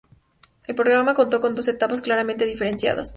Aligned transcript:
El 0.67 0.73
programa 0.73 1.13
contó 1.13 1.39
con 1.39 1.53
dos 1.53 1.67
etapas 1.67 2.01
claramente 2.01 2.47
diferenciadas. 2.47 3.09